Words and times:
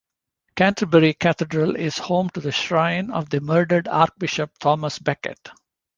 Canterbury 0.55 1.13
Cathedral 1.13 1.75
is 1.75 1.99
home 1.99 2.31
to 2.31 2.39
the 2.39 2.51
shrine 2.51 3.11
of 3.11 3.29
the 3.29 3.39
murdered 3.39 3.87
archbishop 3.87 4.57
Thomas 4.57 4.97
Becket. 4.97 5.51